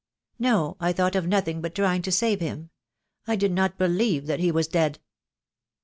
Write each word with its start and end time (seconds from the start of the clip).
"No, 0.39 0.77
I 0.79 0.93
thought 0.93 1.15
of 1.15 1.27
nothing 1.27 1.61
but 1.61 1.75
trying 1.75 2.01
to 2.01 2.11
save 2.11 2.39
him. 2.41 2.71
I 3.27 3.35
did 3.35 3.51
not 3.51 3.77
believe 3.77 4.25
that 4.25 4.39
he 4.39 4.51
was 4.51 4.67
dead." 4.67 4.97